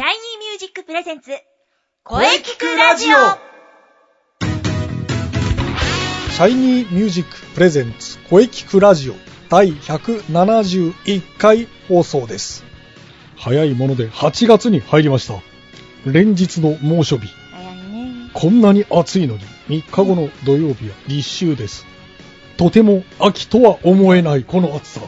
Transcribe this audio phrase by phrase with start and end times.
[0.00, 1.30] シャイニーミュージックプレゼンツ、
[2.04, 3.18] 声聞くラジオ
[6.30, 9.14] シャイニーミュージックプレゼンツ声聞くラジオ
[9.50, 12.64] 第171回放送です。
[13.36, 15.34] 早いもので8月に入りました。
[16.10, 17.28] 連日の猛暑日。
[17.52, 18.30] 早いね。
[18.32, 21.84] こんなに暑いのに3日後の土曜日は立秋です。
[22.56, 25.02] とても秋とは思えないこの暑さ。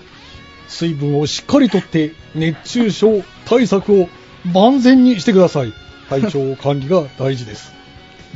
[0.68, 4.10] 水分をしっかりとって熱中症対策を
[4.44, 5.72] 万全にしてください。
[6.08, 7.72] 体調管理が大事です。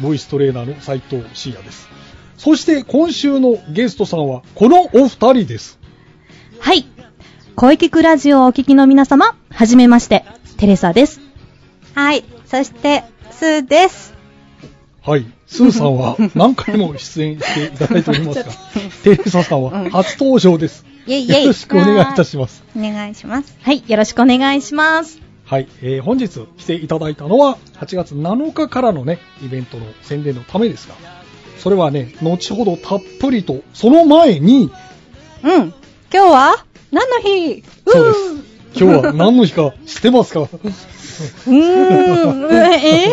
[0.00, 1.88] ボイストレーナーの斉藤慎也です。
[2.36, 5.78] そして今週のゲストさんはこのお二人です。
[6.58, 6.86] はい。
[7.54, 10.24] 声聞くラジオをお聞きの皆様、はじめまして、
[10.58, 11.20] テレサです。
[11.94, 12.24] はい。
[12.44, 14.14] そして、スーです。
[15.02, 15.26] はい。
[15.46, 18.52] スーさんは 何回も出演していただいておりますが、
[19.04, 20.84] テレサさんは初登場です。
[21.06, 22.62] イェイイェイよろしくお願いいたします。
[22.76, 23.56] お願いします。
[23.62, 25.25] はい、よろしくお願いします。
[25.46, 30.96] はい、えー本日来ていただいたのは8月7日からのね、イベントの宣伝のためですが、
[31.58, 34.72] それはね、後ほどたっぷりと、その前に、
[35.44, 35.72] うん。
[35.72, 35.74] 今
[36.10, 37.62] 日は何の日？
[37.86, 38.82] そうです。
[38.84, 40.40] 今日は何の日か知ってますか？
[40.42, 43.06] うーん、え？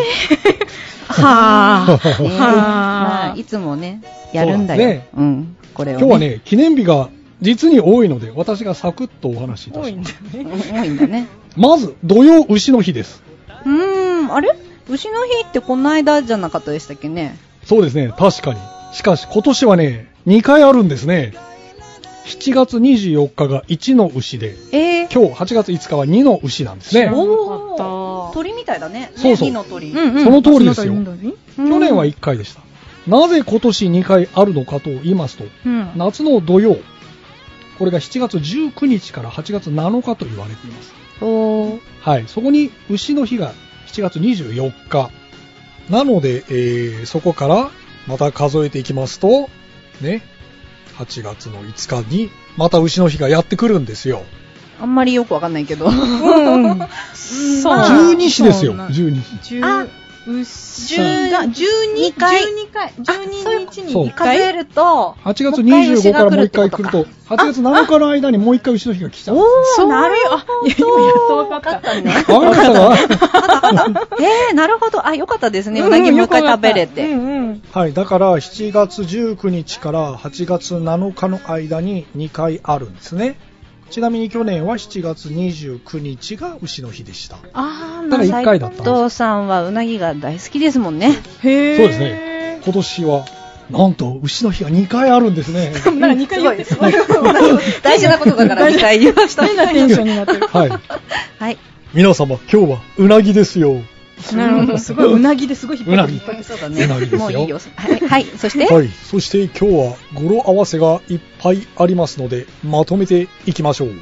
[1.06, 3.32] ー はぁ、ねまはぁ。
[3.32, 4.84] あいつもね、やるんだよ。
[4.88, 5.56] ねうん。
[5.72, 6.18] これを、今日は。
[6.18, 7.10] ね、記念日が
[7.44, 10.36] 実に多いので、私がサクッとお話しいた多いんします。
[10.72, 11.28] 多いんだね。
[11.56, 13.22] まず、土曜牛の日です。
[13.64, 14.34] うーん。
[14.34, 14.50] あれ？
[14.88, 17.36] 牛の日ってこの間じゃなかったでしたっけね？
[17.64, 18.60] そうですね、確かに。
[18.92, 21.34] しかし、今年はね、2回あるんですね。
[22.24, 25.12] 7月24日が1の牛で、えー。
[25.12, 27.10] 今日8月5日は2の牛なんですね。
[27.12, 28.32] おおーー。
[28.32, 29.12] 鳥みたいだね。
[29.14, 29.90] そうそうね火の鳥。
[29.90, 30.24] うんうん。
[30.24, 31.04] その通りですようん
[31.56, 32.62] 去年は1回でした。
[33.06, 35.92] なぜ今年2回あるのかと言いますと、うん。
[35.96, 36.78] 夏の土曜、
[37.78, 40.94] これが7月19日から8月7日と言われています。
[42.00, 43.52] はい、そこに牛の日が
[43.86, 45.10] 7月24日。
[45.90, 47.70] なので、えーそこから
[48.06, 49.48] また数えていきますと、
[50.00, 50.22] ね、
[50.96, 54.24] 8月の5日にまた牛の日がやってくるんですよ。
[54.80, 55.86] あんまりよくわかんないけど。
[55.86, 55.92] うん。
[57.14, 59.38] そう十二支ですよそう、な十二支。
[59.42, 59.86] 十あ
[60.26, 61.64] 牛十が、十
[61.94, 62.92] 二回12回。
[62.92, 64.52] 12日に1数え回。
[64.52, 69.36] ると、8月もう一回牛25からもう1が来るってことか回来ると、8月7日の間にもう1回牛の日が来ちゃう。
[69.36, 69.44] お
[69.76, 72.00] そうー、なる あ、いや今やっとわかった。
[72.00, 72.24] ね。
[72.28, 75.06] あわかったかえー、なるほど。
[75.06, 75.80] あ、よかったですね。
[75.80, 77.06] ううんなぎもう一回食べれて。
[77.72, 83.36] はい、だから7月19日から8月7日の間に2回あるんですね。
[83.90, 87.36] ちなみに去年は7月29日が牛の日でした。
[87.52, 88.90] あー、だからな1回だったんです。
[88.90, 91.12] お父さんはうなぎが大好きですもんね。
[91.42, 91.76] へー。
[91.76, 92.60] そうですね。
[92.64, 93.24] 今年は、
[93.70, 95.72] なんと牛の日が2回あるんですね。
[95.98, 96.92] なんか2回言ってすごい。
[97.82, 99.44] 大事なことだから2回言いました。
[99.44, 100.46] 変なテンションになってる。
[100.48, 100.70] はい。
[101.38, 101.58] はい。
[101.94, 103.80] 皆様、今日はうなぎですよ。
[104.36, 104.78] なるほど。
[104.78, 107.58] すごい、うなぎですごい引っ張ってるうなぎそうだうなぎですよもういいよ。
[107.76, 108.00] はい。
[108.00, 108.24] はい。
[108.24, 108.88] そして、はい。
[108.88, 113.92] そして今日は語呂合わせがいっぱいありますので、まとめていきましょう。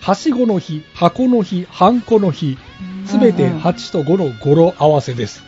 [0.00, 2.58] はしごの日、箱の日、ハンコの日、
[3.06, 5.44] すべて8と5の語呂合わせです。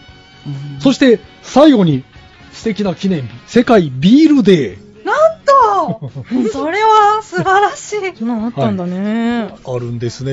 [0.80, 2.04] そして最後に
[2.52, 5.04] 素敵な記念日、世界ビールデー。
[5.04, 6.10] なんと
[6.52, 8.16] それは素晴らしい。
[8.18, 9.54] そんなのあったんだね。
[9.64, 10.32] あるんですね。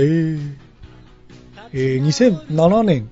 [1.74, 3.10] えー2007年、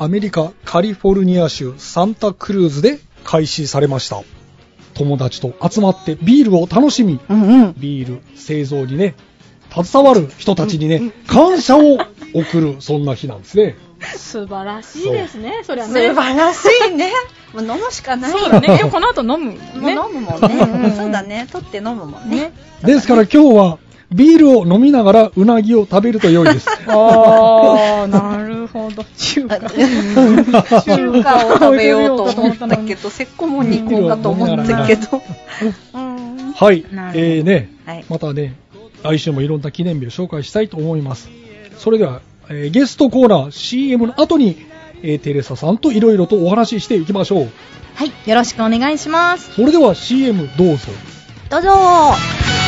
[0.00, 4.22] アメリカカリフォルニア州サンタクルーズで開始されました。
[4.94, 7.74] 友達と集まってビールを楽しみ、うんうん。
[7.76, 9.16] ビール製造にね、
[9.70, 11.98] 携わる人たちにね、感謝を
[12.32, 13.76] 送る、そんな日なんですね。
[14.16, 16.12] 素晴らしいですね、そりゃ素ね。
[16.14, 17.12] 晴らしいね。
[17.52, 18.38] もう飲むしかないよ。
[18.38, 18.84] そうだね。
[18.90, 19.92] この後飲むもうね。
[19.94, 20.88] 飲むもんね。
[20.90, 21.48] うんそうだね。
[21.50, 22.52] 取って飲むもんね。
[22.84, 23.78] ですから今日は
[24.12, 26.68] ビールを飲みながらうなぎを食べると良いです。
[26.86, 29.04] あー、なるほど。
[29.16, 29.58] 中華。
[29.58, 35.22] 中華を食べようと思ったけど、 せっこもに行こうかと思ったけど。
[35.94, 36.84] うんはい。
[37.14, 38.04] えーね、はい。
[38.08, 38.56] またね、
[39.04, 41.30] 来週もいろんな記念日を紹介したいと思います。
[41.76, 44.66] それでは、えーゲストコーナー CM の後に、
[45.02, 47.48] えーテレサさんといろいろとお話ししていきましょう。
[47.94, 49.52] はい、よろしくお願いします。
[49.54, 50.88] それでは CM どうぞ。
[51.50, 52.67] どうぞ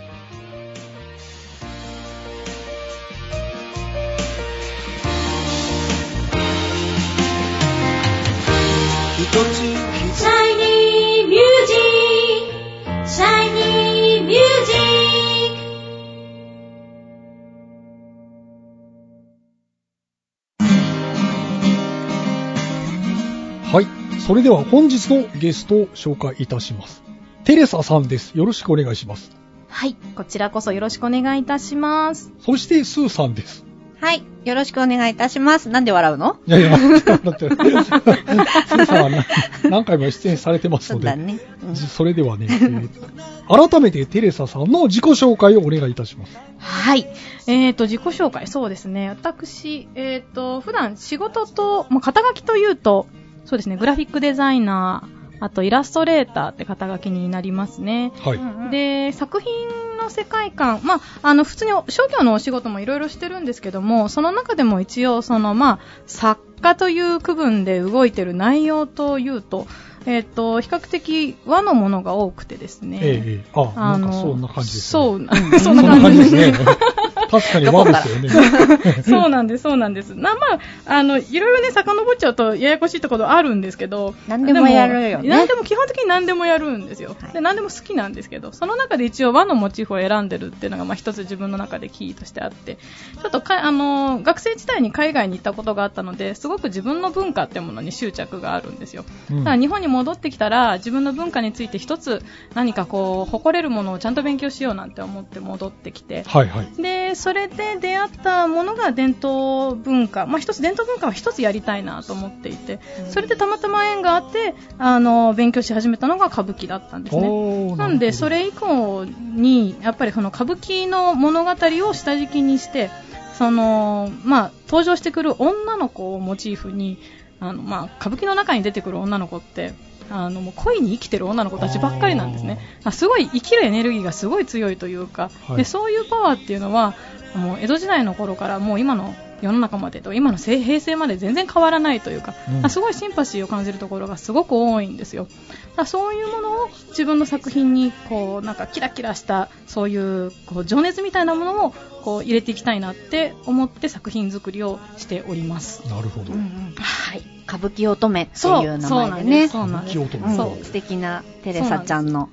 [24.31, 27.03] それでは本日のゲストを紹介いたします。
[27.43, 28.37] テレサさんです。
[28.37, 29.29] よろしくお願いします。
[29.67, 29.97] はい。
[30.15, 32.31] こちらこそよろしくお願いいたします。
[32.39, 33.65] そして、スーさんです。
[33.99, 34.23] はい。
[34.45, 35.67] よろしくお願いいたします。
[35.67, 36.37] なんで笑うの？
[36.47, 39.25] いやいや、だって、スーさんはな
[39.65, 41.37] 何回も出演されてますので、そうだね。
[41.67, 46.39] うんじそれではね、えー改めてテレサさんの自己紹介をお願いいたします。
[46.57, 47.05] はい。
[47.47, 49.09] えーと、自己紹介、そうですね。
[49.09, 53.07] 私、えーと、普段仕事と、まあ、肩書きというと、
[53.45, 58.11] そうですね、グラフィックデザイナー、あとイラストレーターって肩書きになりますね。
[58.23, 58.71] はい。
[58.71, 59.51] で、作品
[59.97, 69.65] の世界観、まあ、あの、普通に商業のお仕事もいろいろしてるんですけども、その中でも一応、その、まあ、作家という区分で動いてる内容というと、
[70.05, 72.99] えっ、と、比較的和のものが多くてですね。
[73.01, 75.01] ええええあ、なんかそんな感じです、ね。
[75.01, 75.27] そう、
[75.59, 76.53] そそんんな感じですね。
[77.31, 78.29] 確かに和ですよね。
[79.03, 80.15] そうなんです、そうなんです。
[80.15, 80.39] な、ま
[80.85, 87.15] あ、あの、いろいろね、遡っちゃうとややこしいところあるんですけど、何でもやるよね何でも、基本的に何でもやるんですよ。
[87.19, 99.05] はいで、何でも好きなんですけど、その中で一応和のモチーフを選んでるっていうのが、まあ一つ自分の中でキーとしてあって、ちょっとか、あの、学生時代に海外に行ったことがあったので、すごく自分の文化ってものに執着があるんですよ。
[99.29, 102.23] うんだから日本に戻ってきたら、自分の文化について一つ
[102.53, 106.81] 何かこう、誇れるものをちゃんと勉強しようなんて思って戻ってきて、はいはい。
[106.81, 110.25] で、それで出会ったものが伝統文化。
[110.25, 112.79] まあ一つ伝統文化は一つやりたいなと思っていて、
[113.11, 117.75] それでたまたま縁があって、あの、勉強し始めたのが歌舞伎だったんですね。
[117.75, 122.89] なんで、そ、れ以降に、やっぱりこの歌舞伎の物語を下敷きにして、
[123.37, 126.97] その、まあ、登場してくる女の子をモチーフに、
[127.39, 129.75] あの、まあ、歌舞伎の中に出てくる女の子って、
[130.11, 132.59] あの、もう恋に生きてる女の子たちばっかりなんですね。
[132.83, 135.57] あすごい生きるエネルギーがすごい強いというか、はい。
[135.57, 136.93] で、そういうパワーっていうのは、
[137.35, 145.23] もう江戸時代の頃からもう今の世の中までと、今の平平成まで全然変わらないというか、うんあすごいシンパシーを感じるところがすごく多いんですよ。
[145.25, 145.37] だか
[145.77, 151.71] らそういうものを自分の作品にこうなんかキラキラしたそういうこう情熱みたいなものを
[152.03, 155.87] こう入れていきたいなって思って作品作りをしております。
[155.89, 156.33] なるほど。
[156.33, 157.21] うんうんはい。
[157.47, 159.51] 歌舞伎乙女ってそういう名そうなんで前でねす。
[159.51, 159.97] そうなんです。
[159.97, 162.29] 歌舞伎乙女うんそう素敵なテレサちゃんの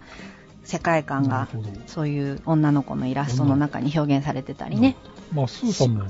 [0.64, 1.48] 世界観が
[1.86, 4.96] そういう女の子のイラストの中に表現されてたりね。
[5.32, 6.04] まあ、スーさんも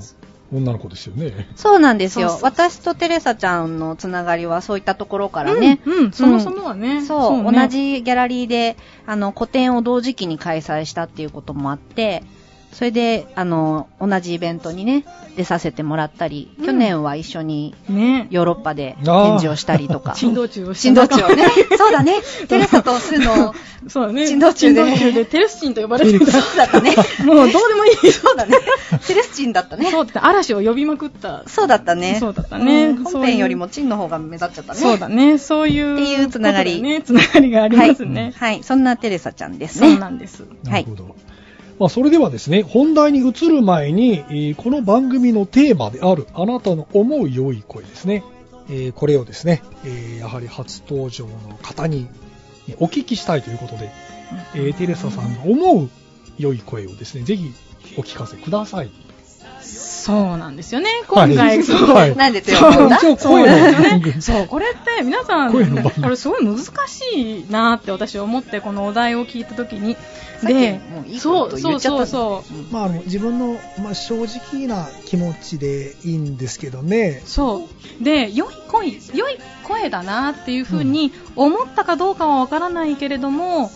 [0.51, 1.47] 女の子ですよね。
[1.55, 2.29] そうなんですよ。
[2.29, 7.05] そうそう私とテレサちゃんのつながりはそういったところからね、うん、うん、そもそもはね。
[7.05, 7.51] そうね。
[7.51, 8.75] 同じギャラリーで
[9.05, 12.23] あの個展を同時期に開催したっていうこともあって
[12.71, 15.05] それであの同じイベントにね
[15.35, 18.27] 出させてもらったり、うん去年は一緒にね。
[18.29, 23.55] ヨーロッパで展示をしたりとか珍道中を 珍道中をね そうだね テレサとスーの
[23.87, 24.27] そうだね。
[24.27, 26.31] 珍道中で珍道中でテレスチンと呼ばれてた。
[26.31, 26.95] そうだったね
[27.25, 28.11] もうどうでもいい。
[28.11, 28.57] そうだね
[29.07, 31.43] テレスチンだったねそうだって嵐を呼びまくった。
[31.47, 35.37] そうだったねそうだったねうん本編よりもチンの方が目立っちゃったねそうだね。
[35.39, 35.95] そういう。
[35.95, 37.01] っていうつながりね。
[37.01, 38.33] つながりがありますね。
[38.37, 40.43] はい、はい、そんなテレサちゃんですそうねなんです。
[40.63, 41.15] なるほど。
[41.79, 48.23] まあ、それではですね、本題に移る前に、この番組のテーマである、あなたの思う良い声ですね。
[48.69, 52.07] えこれをですね、えやはり初登場の方に
[52.79, 53.91] お聞きしたいということで、
[54.55, 55.89] えテレサさんの思う
[56.37, 57.51] 良い声をですね、ぜひ
[57.97, 58.91] お聞かせください。
[59.99, 60.89] そうなんですよね。
[61.07, 61.93] 今回、はいそう。
[61.93, 62.97] はいなんで強そうくんだ？
[62.97, 64.41] 一応そう声なんですよね。
[64.41, 69.97] そう、これって皆さん、声の番組あれすごい難しいなって私は思って、このお題を聞いたときに。
[70.41, 70.79] で
[71.19, 72.53] そう、そうそうそう。
[72.53, 77.67] うんまあ、あの自分の、まあ、正直な気持ちでいいんですけどね、そ
[77.99, 78.03] う。
[78.03, 83.69] で、良い声、良い声だなっていうふうに思ったかどうかはわからないけれども、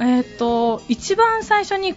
[0.00, 1.94] えっ、と、一番最初に、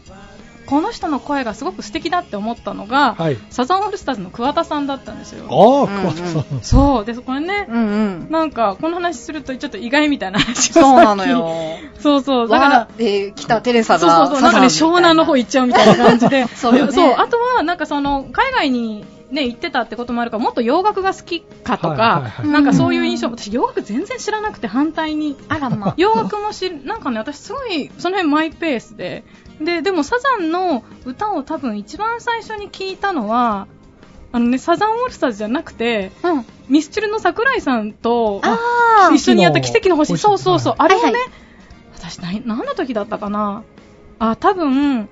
[0.70, 3.38] この人の声がすごく素敵だって思ったのが、はい。
[3.50, 5.48] サザンオールスターズの桑田さんだったんですよ。
[5.50, 6.62] ああ、うん桑田さん。
[6.62, 7.06] そう。
[7.06, 8.28] で、これね、うんうん。
[8.30, 11.50] なんか、この話するとちょっと意外みたいな話をそうなのよ。
[11.98, 12.02] き。
[12.04, 12.48] そうそう。
[12.48, 14.28] だからわ、えー、来たテレサそうが。
[14.28, 16.46] そうそう、なんかね、湘南の方行っちゃうみたいな感じで。
[16.56, 25.36] そうよねそう、あとは、なんかその、海外にね、行ってたってこともあるから、もっと洋楽が好きかとはいはいかは、いなんかそういう印象、私洋楽全然知らなくて反対に。
[25.48, 25.94] あらま。
[25.98, 29.24] 洋楽も知る、なんかね、私すごい、その辺マイペースで、
[29.60, 33.68] で、でもサザンの歌を多分一番最初に聞いたのは、
[34.32, 36.46] あのね、サザンオールスターズじゃなくて、うん。
[36.68, 41.20] ミスチルの桜井さんとあ一緒にやった奇跡の星、そうそうそう、はあれをね、はいは
[41.96, 43.64] 私何、何の時だったかな？
[44.20, 45.10] あ、多分、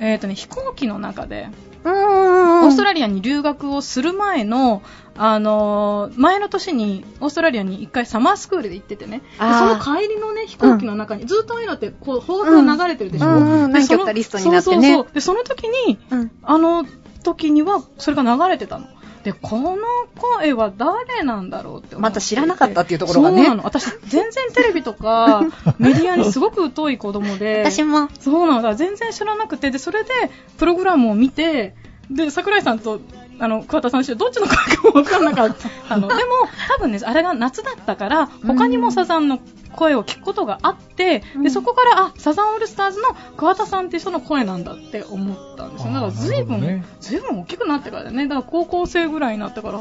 [0.00, 1.48] えっ、とね、飛行機の中で。
[1.84, 4.82] オーストラリアに留学をする前の、
[5.20, 15.14] あのー前の年にオーストラリアに一回サマースクールで行っててね、その帰りのね、飛行機の中に、ずっとああいうのって、こう、方角が流れてるでしょ、うんうん何曲かリストになってねそうそうそう。
[15.14, 16.30] で、その時に、うん。
[16.42, 16.86] あの
[17.24, 18.86] 時には、それが流れてたの。
[19.24, 19.76] で、この
[20.16, 23.64] 声は誰なんだろうって思ってまた知らなかったっていうところがねそうなの。
[23.64, 25.42] 私、全然テレビとか、
[25.78, 27.64] メディアにすごく疎い子供で。
[27.64, 28.08] 私も。
[28.20, 28.74] そうなんだ。
[28.74, 30.10] 全然知らなくて、で、それで、
[30.58, 31.74] プログラムを見て、
[32.10, 33.00] で、桜井さんと、
[33.40, 35.68] あの、桑田さんどっちの声かもわかんなかった。
[35.94, 36.20] あの、でも、
[36.68, 39.38] 多分ね、あれが夏だったから、他にもサザンの
[39.76, 45.92] 声を聞くことがあって、で、そこから、あ、サザンオールスターズの桑田さんっていう人の声なんだって思ったんですよ。
[45.92, 48.26] だから、随分、ね随分大きくなってからだね。
[48.26, 49.80] だから、高校生ぐらいになってから。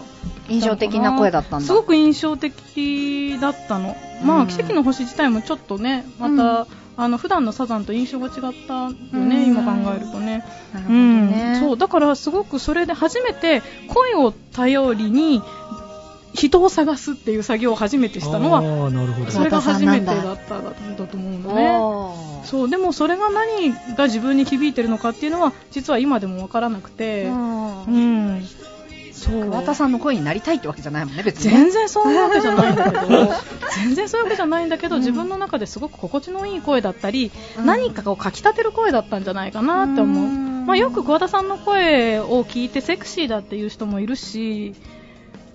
[0.50, 1.66] 印象的な声だったんだ。
[1.66, 3.98] すごく印象的だったの。
[4.24, 8.34] まあ、うん奇跡の星自体もちょっとね、また、あの、普段のサザンと印象が違っ
[8.68, 10.44] たよね、うん今考えるとね。
[10.74, 11.58] なるほどね。
[11.60, 15.44] そう、だからすごくそれで初めて声を頼りに
[16.34, 18.62] 人を探すっていう作業を初めてしたのは。
[19.30, 22.44] それが初めてだ桑ったんだと思うのね。
[22.46, 28.48] そう、でもそれが何が自分に響いてるのかっていうのは、実は今でもわからなくて、うんうん。
[29.17, 29.50] そう。
[29.50, 31.57] 桑田さんの声になりたいってわけじゃないもんね、別にね。
[31.57, 33.07] 全然そういうわけじゃないんだけど、
[33.75, 40.24] 全然そういうわけじゃないんだけど、自分の中ですごく心地のいい声だったり、うん何かをかき立てる声だったんじゃないかなって思う。
[40.24, 44.75] うんまあ、よく桑田さんの声を聞いてセクシーだっていう人もいるし、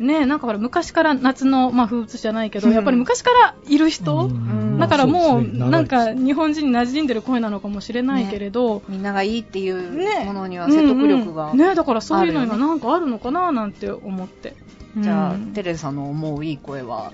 [0.03, 11.45] ねなんかほら昔から夏の、まあ、風物詩じゃないけど、うんやっぱり昔からいる人、うんだからもう、そですねなんか日本人に馴染んでる声なのかもしれないけれど、みんながいいっていうねものには説得力が。
[11.45, 14.55] うんうんねだからそういうのがなんかあるのかななんて思って。
[14.97, 17.13] じゃあ、うんテレサの思ういい声は、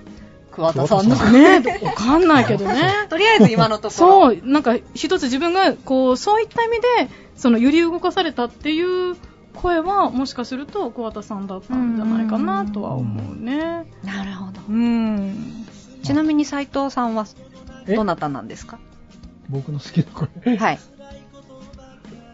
[0.51, 1.15] 桑田さんの。
[1.15, 2.75] ねわかんないけどね。
[3.09, 4.31] とりあえず今のところ。
[4.31, 6.87] そう、なんか一つ自分がこうそういった意味で
[7.35, 9.15] その揺り動かされたっていう
[9.55, 13.91] 声はもしかすると桑田さんだったんじゃないかなとは思うね。
[14.03, 14.61] なるほど。
[14.69, 15.65] うん。
[16.03, 17.25] ちなみに斉藤さんは、
[17.87, 17.95] え？
[17.95, 18.79] どなたなんですか？
[19.49, 20.03] 僕の好きな
[20.43, 20.57] 声。
[20.57, 20.79] はい。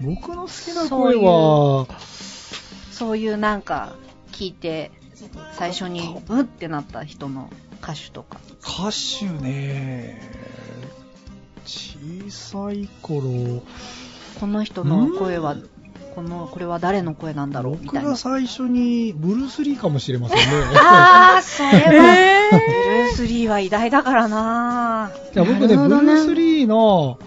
[0.02, 1.88] 僕の好きな声は、
[2.92, 3.96] そういうなんか、
[4.34, 4.92] 聞いて、
[5.54, 7.50] 最初に、うってなった人の
[7.82, 8.42] 歌手とか。
[8.62, 10.22] 歌手ね、
[11.66, 13.64] 小さい頃、
[14.40, 15.56] この人の声は、
[16.16, 17.74] この、これは誰の声なんだろう？
[17.74, 18.18] みたいな僕が。
[18.18, 20.46] 最初にブルース・リーかもしれませんね。
[20.76, 27.20] あー、それは、えブルース・リーは偉大だからないや僕ね、ねブルース・リーの、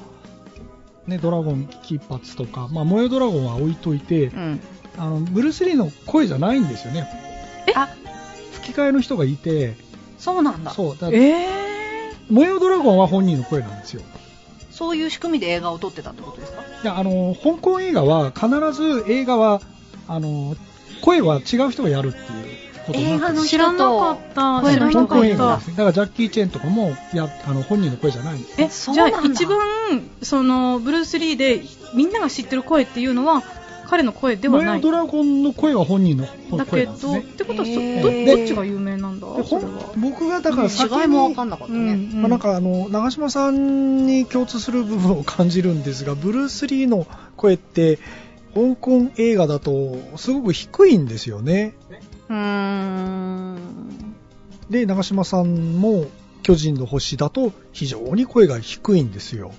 [1.07, 4.61] ね、ドラゴン金髪とか、まあ、燃えドラゴンは置いといて、うん。
[4.97, 7.09] あの、ブルース・リーの声じゃないんですよね。
[7.75, 7.89] あ、
[8.53, 9.77] 吹き替えの人がいて、
[10.19, 10.71] そうなんだ。
[10.73, 11.69] そう、だー、え
[12.31, 14.03] 燃えドラゴンは本人の声なんですよ。
[14.79, 16.63] そういう仕組みで映画を撮ってたってことですか？
[16.63, 19.61] いや、あの、香港映画は必ず映画は、
[20.07, 20.55] あの、
[21.03, 22.25] 声は違う人がやるっていう
[22.87, 24.61] こと映画のー、知らなかった。
[24.63, 25.77] 声の人香港映知らなかった画ですね。
[25.77, 28.63] だからジャッキー・チェンとかも、や、あの、本人の声じゃないんです。
[28.63, 29.59] え、そうじゃあ一番、
[30.23, 31.61] その、ブルース・リーで
[31.95, 33.43] みんなが知ってる声っていうのは、
[33.89, 34.81] 彼の声ではない。
[34.83, 37.23] ドラゴンの声は本人のだけど、声なんですねっ。
[37.23, 39.27] てことはどーどっちが有名なんだ？
[39.97, 41.79] 僕がだから先に違いも分かんなかったね。
[41.95, 47.99] うんまあ、なんかあの長嶋さんに共通する部分を感じるんですがブルース・リーの声って
[48.55, 51.75] 香港映画だとすごく低いんですよね
[52.29, 53.59] うーん。
[54.69, 56.07] で長嶋さんも
[56.43, 59.53] 「巨人の星」だと非常に声が低いんですよ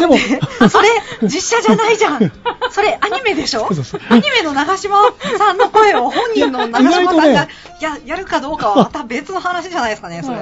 [0.00, 0.16] でも
[0.68, 0.88] それ、
[1.22, 2.32] 実写じゃないじゃん。
[2.70, 3.72] それ、アニメでしょ？
[3.72, 4.96] そうそうアニメの長嶋
[5.38, 7.48] さんの声を本人の長嶋さんがや
[8.04, 10.38] やるかどうかはまた別の話じゃないですかね、それ。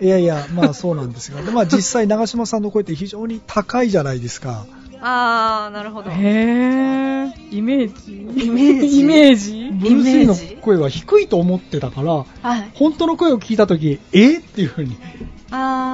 [0.00, 4.66] いやいやまあそうなんですが、でまあ、実際長嶋さんの声って非常に高いじゃないですか。
[5.06, 6.10] あー、なるほど。
[6.10, 8.46] へー、イメージ。
[8.46, 9.00] イメージ。
[9.00, 9.70] イメージ？
[9.72, 12.70] ブルース・リーのイメージ声は低いと思ってたからはい。
[12.72, 14.40] 本当の声を聞いた時えー？
[14.40, 15.33] っていう風にあー。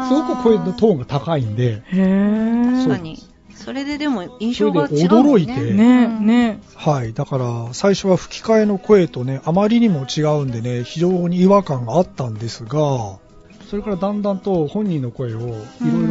[0.08, 1.82] すごく声のトーンが高いんで。
[1.90, 3.18] 確かに。
[3.54, 5.06] それででも印象が違うね。
[5.06, 7.12] 驚いてねうんねはい。
[7.12, 13.18] だから、最初は吹き替えの声とね、あまりにも違うんでね、非常に違和感があったんですが、
[13.68, 15.48] それからだんだんと本人の声をいろ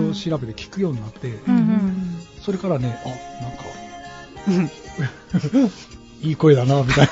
[0.06, 2.06] いろ調べて聞くようになって、うんうん
[2.42, 3.10] それからね、あ、
[3.44, 3.64] なんか、
[6.22, 7.10] いい声だな、みたいな。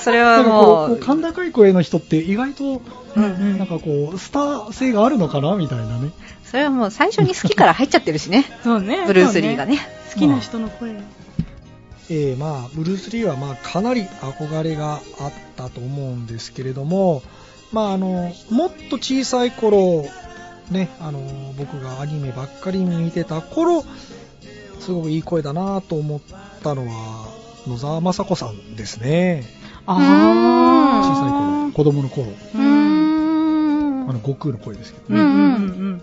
[0.00, 2.82] それはなんかこもううこう、甲高い声の人って意外と、
[3.16, 6.10] うんうんなんかこう、スター性があるのかな、みたいなね。
[6.44, 8.44] それはもう最初に好きから入っちゃってるしね。
[8.62, 9.04] そうね。
[9.06, 9.76] ブルース・リーがね。
[9.76, 10.14] そう。
[10.14, 10.94] 好きな人の声。
[12.08, 15.00] えーまあ、ブルース・リーはまあかなり憧れがあっ
[15.56, 17.22] たと思うんですけれども、
[17.72, 20.06] まあ、あのもっと小さい頃、
[20.70, 23.84] ね、あの僕がアニメばっかり見てた頃
[24.80, 26.20] すごくいい声だなと思っ
[26.62, 27.28] たのは
[27.66, 29.44] 野沢雅子さんですね
[29.86, 36.02] あ小さいー頃子供の頃うーんあの悟空の声ですけどね、うんうんうん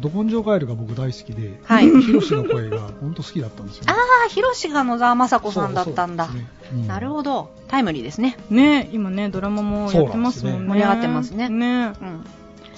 [0.00, 1.90] ど根性ガエルが僕大好きで、はい。
[1.90, 6.24] ヒロシの声が本当好きだったんですよ、ね、ああ、ヒロシが野沢雅子さんだったんだ。
[6.24, 7.50] そうそうですねうんなるほど。
[7.68, 8.38] タイムリーですね。
[8.50, 8.56] うん。
[8.56, 10.58] ね今ね、ドラマもやってますもんね。
[10.58, 12.24] そうなんね盛り上がってますねねうん。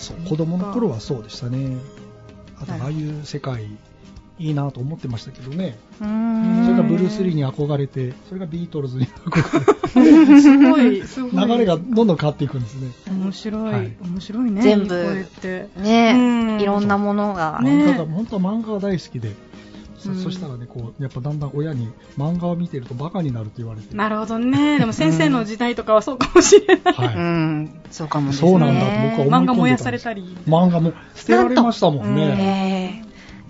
[0.02, 1.76] そう子供の頃はそうでしたね
[2.60, 3.66] あとああいう世界
[4.38, 9.82] いいなと思ってましたけどねうーんそれがブルース・リーに憧れてそれがビートルズに憧
[10.40, 11.30] すごい、すごい。
[11.32, 14.62] れて流れがどんどん変わっていくんですね面白い、はい面白いね。
[14.62, 15.26] 全部。
[15.76, 16.18] ねう
[16.56, 17.60] んいろんなものが。
[17.62, 19.32] ねだから本当は漫画が大好きで
[19.98, 24.78] そ,、うんそしたらねこうやっぱだんだん親に漫画を見てるとバカになるって言われてなるほどね。
[24.80, 26.94] でも先生の時代とかはそうかもしれない。
[26.94, 27.70] はいうん。
[27.90, 28.50] そうかもですね。
[28.50, 30.36] そうなんだと僕は思い漫画燃やされたり。
[30.46, 33.01] 漫画も捨てられましたもんなんとね、ええ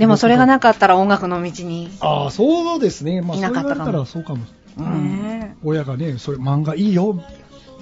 [0.02, 1.88] でもそれがなかったら音楽の道に。
[2.00, 3.22] ああそうですね。
[3.22, 4.04] まあいなかったかも。
[4.04, 4.44] そうかも
[4.76, 7.22] うんね親がねそれ漫画いいよ。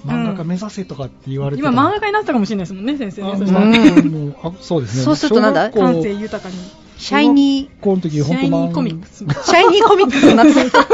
[0.05, 1.69] 漫画家目指せとかって言われてた。
[1.71, 3.33] 今漫画家になったかもしれないですもんね、先生ね。
[3.33, 3.65] あそしたら。
[3.65, 4.09] うん。
[4.09, 5.03] もうあそうですね。
[5.03, 5.71] そうするとなんだ？
[5.71, 6.57] 感性豊かに。
[6.99, 9.25] シャイニ小学校の時シャイニー漫コミックス。
[9.25, 10.87] ー、シャイニーコミックスになってた。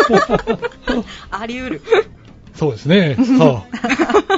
[1.42, 1.82] あり得る。
[2.56, 3.16] そうですね。
[3.38, 3.62] さ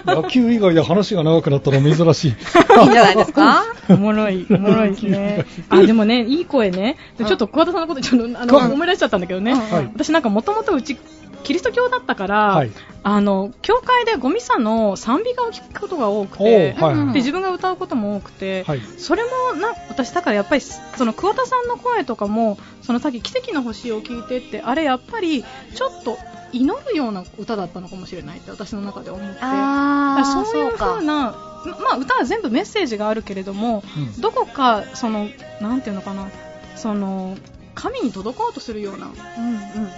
[0.05, 0.15] あ。
[0.15, 2.31] 野球以外で話が長くなったのは珍しい。
[2.83, 3.65] いいんじゃないですか？
[3.91, 5.45] おもろい、おもろいですね。
[5.69, 6.97] あ、でもね、いい声ね。
[7.19, 9.53] でちょっと桑田さんのことちょっと、あの、はい思い出しちゃったんだけどね。
[9.55, 9.91] はい。
[9.95, 10.99] 私なんかもともとうち、
[11.45, 12.71] キリスト教だったから、はい。
[13.05, 16.97] あの、教会でゴミさの賛美歌を聞くことが多くて、はい。
[17.13, 18.81] で、自分が歌うことも多くて、はい。
[18.99, 19.29] それも
[19.61, 25.43] な、私だからやっぱり、その桑田さんの声とかも、そのさっき奇跡の星を聞いてって、あれやっぱり、
[25.75, 26.19] ちょっと
[26.53, 29.41] 祈るような歌だったのかもしれないって私の中で思って。
[29.41, 35.29] そういうか風な、ままあ歌は全部メッセージがあるけれども、うんどこか、その、
[35.61, 36.29] なんていうのかな、
[36.77, 37.37] その、
[37.75, 39.17] 神に届こうとするような、うんう
[39.57, 39.89] ん。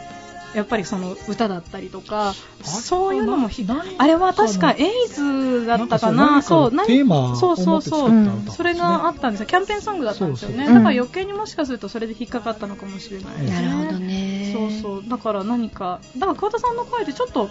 [0.54, 8.10] やっぱりその歌だったりとか、そういうのもひ、なあれは確かエイズだったかな、そう、なんかテーマをそうそうそう
[8.50, 9.46] それがあったんですよ。
[9.46, 10.66] キャンペーンソングだったんですよね。
[10.66, 13.62] だから余計にもしかするとそれで引っかかったのかもしれないですね。
[13.62, 14.50] なるほどね。
[14.52, 15.08] そうそう。
[15.08, 17.48] だから何か、だから桑田さんの声でちょっと、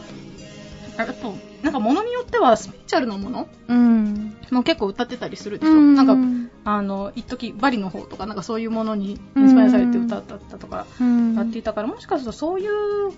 [1.05, 1.31] やっぱ、
[1.63, 4.35] なんか物によってはスピリチュアルなものうん。
[4.51, 5.73] も結構歌ってたりするでしょ？
[5.73, 6.07] うんなん
[6.63, 13.12] か、あの、一時バリの方とか、なんかそういうものにインスパイアされて歌ったとか、うんやっていたから、もしかするとそういう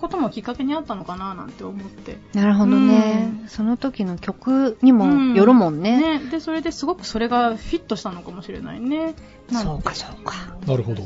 [0.00, 2.18] こともきっかけにあったのかななんて思って。
[2.34, 3.44] なるほどね。
[3.48, 6.18] その時の曲にもよるもんね。
[6.18, 6.30] ね。
[6.30, 9.14] で、それですごくそれがフィットしたのかもしれないね。
[9.52, 10.34] そうかそうか。
[10.66, 11.02] なるほど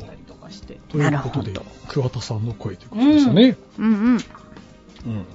[0.89, 3.93] ということでなる桑田さんの声ということでしたね、うんうん。
[3.95, 5.25] うん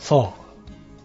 [0.00, 0.40] さあ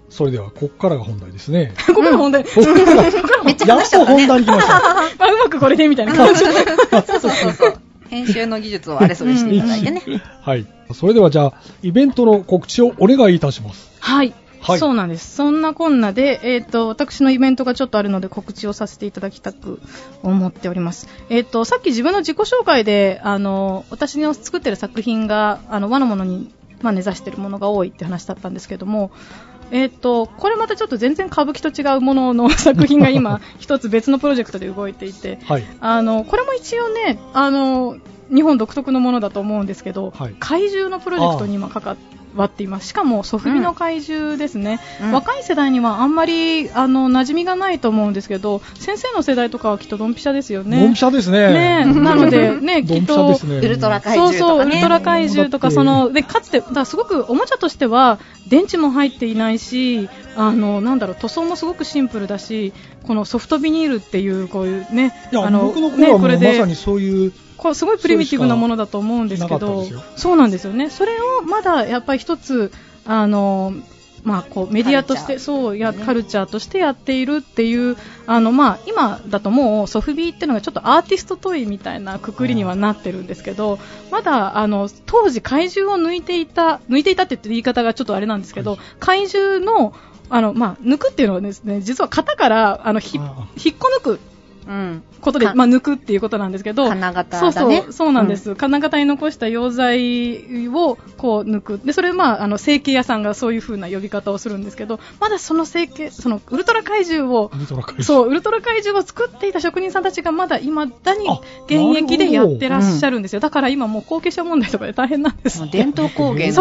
[0.10, 2.43] それではここからが本題ですね ここが本題。
[2.43, 6.51] ここからめっちゃやっと話しちゃったね本題に来ましたまあ、うまくこれでみたいな感じで。
[6.51, 7.73] そうそうそうそう。
[8.10, 10.01] 編集の技術をあれそれしていただいてね。
[10.41, 14.34] はいそれではじゃあイベントの告知をお願いいたしますはい。
[14.62, 15.36] はいそうなんです。
[15.36, 19.79] そんなこんなで、えっ、と、私のイベントがちょっとあるので告知をさせていただきたく
[20.23, 21.08] 思っております。
[21.29, 26.51] えっ、と、さっき自分の自己紹介で、あの、私の作ってる作品が、あの、和のものに、
[26.86, 29.12] まあ、根ざしてるものが多いって話だったんですけども、
[29.71, 35.63] えっ、と、これまたちょっと全然歌舞伎と違うものの作品が今、 一つ別のプロジェクトで動いていて、はい。
[35.82, 37.98] あの、これも一応ね、あの、
[38.32, 40.36] 日本独特のものだと思うんですけど、はい。
[40.39, 41.98] 怪獣のプロジェクトに今関
[42.36, 42.88] わっています。
[42.89, 44.80] しかも、ソフビの怪獣ですね。
[45.02, 50.80] うん若い世代にはあんまり、あの、馴染みがないと思うんですけど、先生の世代とかはきっとドンピシャですよね。
[50.80, 54.71] ドンピシャですねねなので、ね、 きっと、ねウルトラ怪そうそう、獣とかね。
[54.71, 70.89] ウルトラ怪獣とか、その、で、かつて、だすごくおもちゃとしては、電池も入っていないし、あの、なんだろう、塗装もすごくシンプルだし、このソフトビニールっていう、こういうね、あの、僕の頃はもうこれでまさにそういうこれすごいプリミティブなものだと思うんですけどそうなんですよね。
[70.89, 72.71] それをまだやっぱり一つ、
[73.05, 73.73] あの、
[74.25, 83.77] まあ、こう、メディアとして、そう、や、ねカルチャーとしてやっているっていう、あの、まあ、今だともう、ソフビーっていうのがちょっとアーティストトイみたいなくくりにはなってるんですけど、
[84.09, 89.93] まだ、あの、当時怪獣を抜いていた、抜いていたって言って言い方がちょっとあれなんですけど、怪獣の、
[90.31, 94.19] あの、まあ、抜くっていうのはですね、実は型から、あの、ひ、あ引っこ抜くうん。
[95.21, 98.56] ことで、かまあ、抜くっていうことなんですけど、金型そうだねそう、そうなんです。
[98.56, 101.82] 金型に残した溶剤をこう抜く。
[101.84, 113.39] で、それまあ、あの、成形屋さんがそういう風な呼び方をするんですけど、まだその成形、その、ウルトラ怪獣を、ウルトラ怪獣そう、ウルトラ怪獣を作っていた職人さんたちがまだ未だにあ現役でやってらっしゃるんですよ。
[113.39, 115.69] だから今もう後継者問題とかで大変なんです。
[115.69, 116.51] 伝統工芸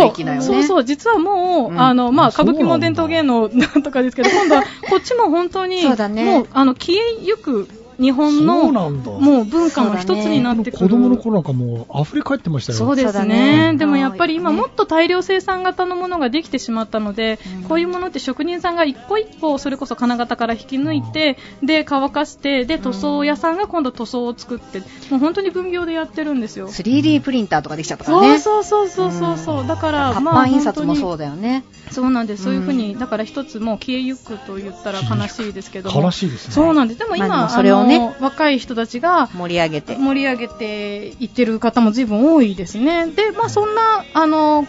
[0.40, 0.40] ね。
[0.40, 10.78] そうそう、実はもう、うんあの、まあ、歌舞伎も伝統芸能なんとかですけど、今度はこっちも本当に、そうだねもう、あの、消えゆく日本そうの、なんだもう文化の一つになってくる。
[10.78, 12.78] 子供の頃なんかもう溢れ返ってましたよ。
[12.78, 24.80] そうですねねでもやっぱり今はいもっと大量生産型のものができてしまったので、うんこういうものって職人さんが一個一個それこそ金型から引き抜いて、で乾かしてで塗装屋さんが今度塗装を作って
[25.11, 26.68] もう本当に分業でやってるんですよ。
[26.68, 28.38] 3D プリンターとかできちゃったからそうね。
[28.38, 31.64] そうそうそうそうそう、だから活まあ版印刷もそうだよね。
[31.90, 36.54] そうなんです、そういうふうに、うだから一つもう消えゆくと言ったら悲しいですけども悲しいですね。
[36.54, 39.97] そうなんです、でも今、まあでもそれをね若い人たちが盛り上げて。
[39.97, 43.07] 盛り上げていってる方も随分多いですね。
[43.09, 44.66] で、まあそんな、あの、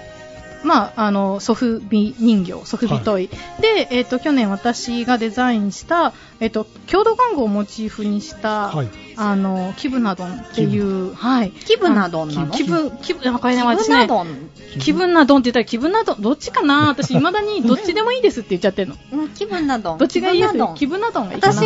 [0.63, 3.29] まあ、あの、ソフビ人形、ソフビトイ。
[3.61, 8.89] で、えっ、と、去年私がデザインした、えっ、と、郷土玩具をモチーフにした、はい。
[9.15, 11.51] あの、キブナドンっていう、はい。
[11.51, 12.51] キブナドンなの？
[12.51, 14.49] 気分、気分、あこれね、キブ私ね、ナドン？
[14.79, 16.89] 気分などんって言ったら気分などん、どっちかな？
[16.89, 18.95] 私、未だにどっちでもいいですって言っちゃってるの。
[19.13, 19.97] うん、気分などん。
[19.99, 20.53] どっちがいいです？
[20.53, 21.65] 気分などん気分などんがいいかな私、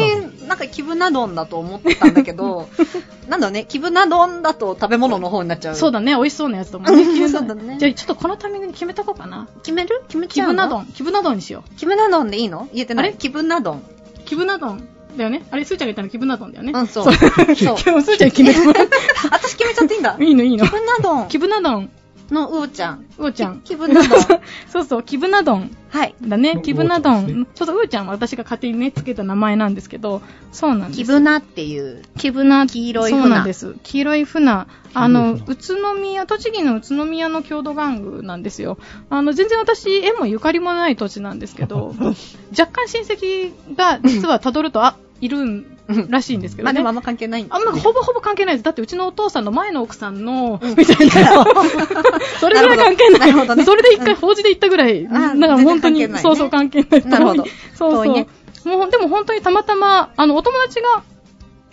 [0.49, 2.67] なんか気分などんだと思ってたんだけど、
[3.29, 5.75] なんだろうね、気分などんだと食べ物の方になっちゃう。
[5.75, 7.03] そうだね、美味しそうなやつと思うね。
[7.03, 9.47] うん気分そうだねじゃあ、ちょっとこのタイミングに決めとこうかな。
[9.61, 10.01] 決める？
[10.07, 10.53] 決めちゃうの？
[10.53, 10.85] 気分などん。
[10.87, 12.67] 気分などんにしよ気分などんでいいの？
[12.73, 13.09] 言えてない？
[13.09, 13.15] あれ？
[13.15, 13.77] 気分などん。
[13.77, 13.81] う。
[14.25, 14.83] 気分などん。
[15.15, 15.43] だよね？
[15.51, 16.71] あれ、すーちゃんが言ったの気分などんだよね。
[16.73, 17.03] うん、そう。
[17.05, 17.13] そう。
[17.13, 18.89] す ーちゃん決めてもらう。
[19.31, 20.17] 私決めちゃっていいんだ。
[20.19, 20.71] いいの、いいの気。
[20.71, 21.89] 分などん気分などん。
[22.33, 23.05] のうおちゃん。
[23.17, 23.61] うおちゃん。
[23.61, 24.19] 気分などん。
[24.69, 25.71] そうそう、気分などん。
[25.89, 26.15] はい。
[26.21, 26.61] だねう。
[26.61, 27.47] 気分などん。
[27.53, 30.97] ちょっとうーちゃんは私が勝手にね、つけた名前なんですけど、そうなんです。
[30.97, 32.03] 気分なっていう。
[32.17, 33.75] キブナ黄色い船そうなんです。
[33.83, 34.65] 黄色い船。
[34.93, 38.77] あの、黄宇都宮、栃木の宇都宮の郷土玩具なんですよ。
[39.09, 41.95] あの、全然私、縁もゆかりもない土地なんですけど、
[42.57, 45.78] 若干親戚が実は辿ると、あ、いるん
[46.09, 46.65] らしいんですけどね。
[46.65, 48.63] まあでもあんま関係ないんだあんまほぼほぼ関係ないです。
[48.63, 51.45] だってうちのお父さんの前の奥さんの、うんみたいな。
[52.39, 53.19] それぐらい関係ない。
[53.19, 55.01] なるほどねそれで一回法事で行ったぐらい。
[55.01, 57.05] んだから本当に、そうそう関係ない。
[57.05, 58.27] なるほどそうそう。
[58.65, 61.03] もう、でも本当にたまたま、あの、お友達が、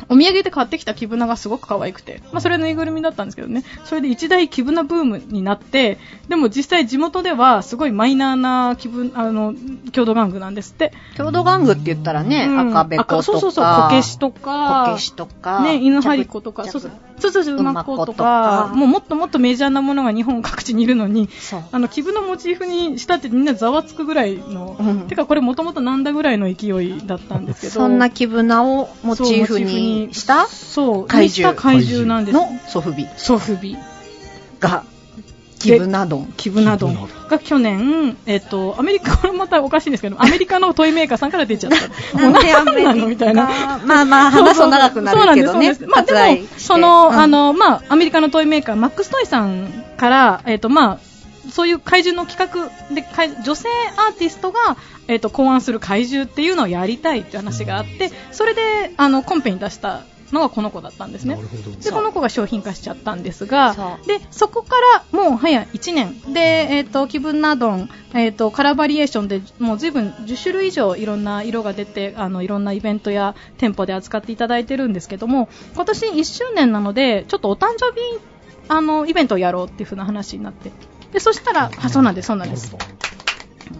[0.08, 9.54] お土産で買ってきたキブナがすごく可愛くて、まあそれぬいぐるみだったんですけどね、それで一大キブナブームになって、でも実際地元ではすごいマイナーなキブ、あの、
[9.92, 10.92] 郷土玩具なんですって。
[11.16, 13.22] 郷土玩具って言ったらね、うん赤べことか。
[13.22, 15.62] そうそうそう、こけしとか、こけしとか。
[15.62, 21.28] ね、犬張り子とか、着そうそう、そうそうそう、馬子とか、かもうもっともっとメジャーなものが日本各地にいるのに。
[21.72, 32.34] あの、キブのモチーフにしたってみんなざわつくぐらいの、うんてかこれもともとなんだぐらいの勢いだったんですけど、そんな気分なをモチーフにしたそう、怪獣にした怪獣なんです。
[32.34, 33.76] のソフビソフビ。
[34.60, 34.84] が。
[35.74, 42.18] キブナドンキブナが去年、えっと、アメリカ、これまたおかしいんですけど、アメリカのトイメーカーさんから出ちゃった。
[42.18, 42.94] なんでアメリカ？
[42.94, 43.80] なのみたいな。
[43.84, 45.76] まあまあ、話すと長くなるけどね。
[45.86, 50.98] まあでも、その、うんあの、まあ、アメリカのトイメーカー、 Max Toy さんから、えっ、と、まあ、
[51.50, 54.76] そういう怪獣の企画で、怪女性アーティストが、
[55.08, 61.38] えっ、と、考案する怪獣っていうのをやりたいって話があって、それで、あの、コンペに出したのがこの子だったんですね。
[61.82, 64.74] で、この子が商品化しちゃったんですがそ、で、そこか
[65.12, 66.32] らもう早1年。
[66.32, 78.00] で、えっ、と、気分などん、えっ、と、カラーバリエーションでもう随分10種類以上いろんな色が出て、あの、いろんなイベントや店舗で扱っていただいてるんですけども、今年1周年なので、ちょっとお誕生日、
[78.68, 80.72] あの、イベントをやろうっていう風な話になって。
[81.12, 82.74] で、そしたら、あ、そうなんです、そうなんです。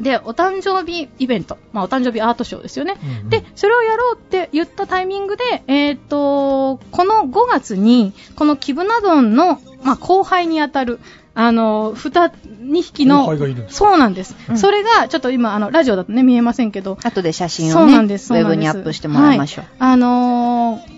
[0.01, 2.97] で、お誕生日イベント、まあ、お誕生日アートショーですよね。
[3.03, 3.29] うんうん。
[3.31, 11.01] で、それをやろうって言ったタイミングで、えっ、と、この5月に、このキブナドンの、まあ、後輩にあたる、
[11.35, 14.37] あの、二、二匹の、後輩がいるんですそうなんです。
[14.49, 14.59] うん。
[14.59, 18.59] それが、ちょっと今、あの、ラジオだとね、見えませんけど、後で写真そをね、うなんです、そうウェなんです。
[18.59, 19.65] ブにアップしてもらいましょう。
[19.65, 19.93] はい。
[19.93, 20.97] あのー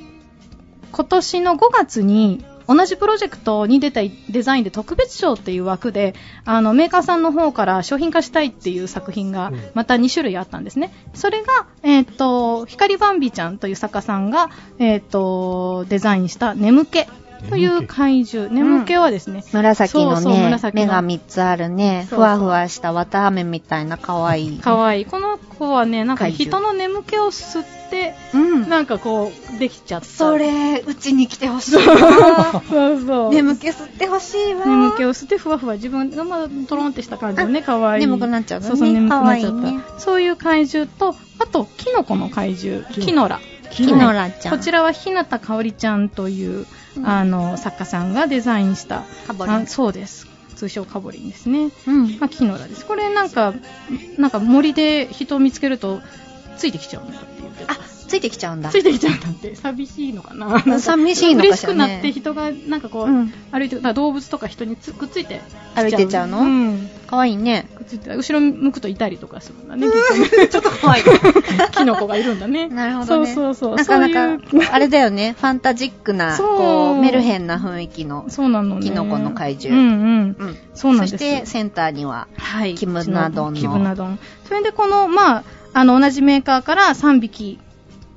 [0.90, 10.92] 今年の5月に、同じプロジェクトに出たデザインで特別賞っていう枠で、あの、メーカーさんの方から商品化したいっていう作品がうんまた2種類あったんですね。
[11.14, 17.06] それが、えっ、と、光バンビちゃんという作家さんが、えっ、と、デザインした眠気
[17.48, 18.52] という怪獣。
[18.52, 24.58] 眠気はですね、紫のそうそう目が3つあるね、ふわふわした綿あめみたいな可愛い。
[24.58, 25.04] かわいい。
[25.04, 28.68] この子はね、なんか人の眠気を吸って、うん。
[28.68, 30.06] なんかこう、できちゃった。
[30.06, 32.62] それ、うちに来てほしいそうな。
[33.06, 33.30] そう。
[33.34, 34.66] 眠気吸ってほしいわ。
[34.66, 39.56] 眠気を吸ってふわふわ自分がまあトロンってした感じのね、可愛い眠くなっちゃうのねそうそう、眠くなっちゃった。
[39.60, 43.40] ねそういう怪獣と、あと、キノコの怪獣、キノラ。
[43.70, 44.56] キキノラちゃん。
[44.56, 46.66] こちらは日向香織ちゃんという、うん
[47.04, 49.54] あの作家さんがデザインしたカボリン。
[49.54, 50.26] あそうです。
[50.56, 52.18] 通称カボリンですね、うん。
[52.18, 52.84] まあ、キノラです。
[52.84, 53.54] これなんか
[54.18, 56.00] なんか森で人を見つけると
[56.56, 57.76] ついてきちゃうんだって言ってたあ、
[58.08, 58.70] ついてきちゃうんだ。
[58.70, 65.40] ついてきちゃうんだって寂しいのかな寂しいのかしらね嬉しくなって人がなんかこう、うん歩いて動物とか人につくっついて
[65.74, 66.40] 歩いてっちゃうの？
[66.40, 67.66] うんかわいいね。
[67.76, 69.92] くっついて後ろ向くといたりとかするんだね、きっ
[70.30, 71.04] とね ちょっとかわいい。
[71.72, 72.68] キノコがいるんだね。
[72.68, 73.34] なるほどね。
[73.34, 73.76] そうそうそう。
[73.76, 74.38] なかなか、
[74.72, 78.26] あれだよね、ファンタジックな、こう、メルヘンな雰囲気の。
[78.28, 78.82] そうなのね。
[78.82, 80.36] キノコの怪獣うんうん。
[80.38, 80.56] うん。
[80.74, 82.74] そうなんですそして、センターには、はい。
[82.74, 84.18] キムナドンのキムナドン。
[84.46, 87.58] それでこの、まあ、あの、同じメーカーから3匹、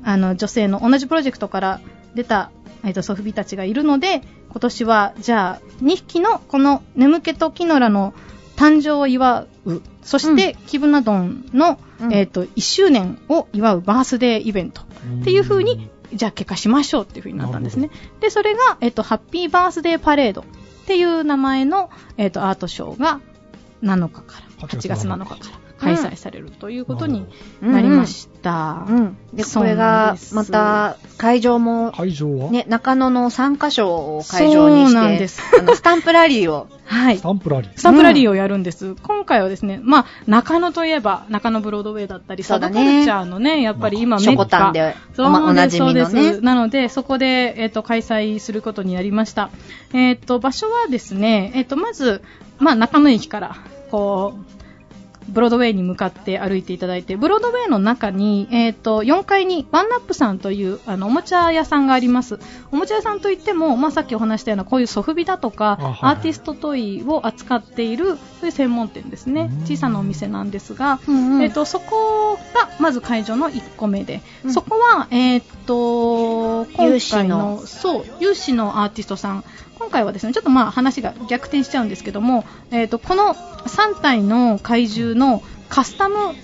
[0.04, 1.82] あの、女性の同じプロジェクトから
[2.16, 2.52] 出た、
[2.84, 8.14] えっと、ソフビたちがいるので、今年は、じゃあ、2匹のこの眠気とキノラの
[8.56, 12.14] 誕生を祝う、そして、キムナドンの、うん。
[12.14, 14.82] えっと、1周年を祝うバースデーイベント。
[15.22, 17.90] っていう風に、じゃあ結果しましょうっていう風になったんですね。
[18.20, 20.42] で、それが、えっと、ハッピーバースデーパレード。
[20.42, 20.46] っ
[20.86, 23.22] ていう名前の、えっと、アートショーが
[23.84, 27.26] 7日から、8月7日から開催されるということに
[27.60, 28.86] なりました。
[28.88, 29.18] うん。
[29.34, 37.22] で、そうこれがまた、会場も、会場は、ね、中野の3カ所を会場にそうなんしてです、あの、スタンプラリーを、 はいス。
[37.22, 37.72] タンプラリー。
[37.76, 38.96] スタンプラリーをやるんです。
[39.02, 44.32] 今回はですね、まあ、中野といえば、中野ブロードウェイだったり、そうだねサブカルチャーのね、やっぱり今メッカ。
[44.32, 49.50] ショコタンでそうおまおなじみのねそうですなので、そこで、えっ、と、開催することになりました。
[49.94, 52.22] えっ、と、場所はですね、えっ、と、まず、
[52.60, 53.56] まあ、中野駅から、
[53.90, 54.61] こう、
[55.32, 62.40] ブロードウェイに向かって歩いていただいて、ブロードウェイの中に、えっ、と、4階にワンナップさんという、あの、おもちゃ屋さんがあります。
[62.72, 69.50] おもちゃ屋さんといっても、まあ、さっきお話したような、こういうソフビだとか、あはいアーティストトイを扱っている、そういう専門店ですね。
[69.52, 69.66] うん。
[69.66, 71.44] 小さなお店なんですが、うんうん。
[71.44, 74.54] えっ、と、そこが、まず会場の1個目で、うん。
[74.54, 79.44] そこは、えっ、と、今有志回のの、そう、有志のアーティストさん、
[79.80, 86.36] 今回はですね、ちょっとまあ話が逆転しちゃうんですけども、えっ、と、この3体の怪獣のカスタム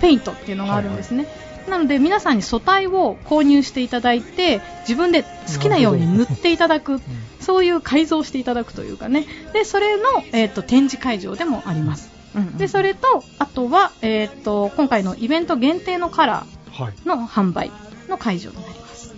[0.00, 1.26] ペイントっていうのがあるんですね。
[1.68, 7.00] なので皆さんに素体を購入していただいて自分で好きなように塗っていただく
[7.38, 9.26] そういう改造していただくというかね。
[9.52, 12.10] でそれの、えー、と展示会場でもあります。
[12.34, 16.92] うんでそれとあとは、えー、と今回のイベント限定のカラはい。
[16.92, 17.70] ーの販売
[18.08, 19.14] の会場になります、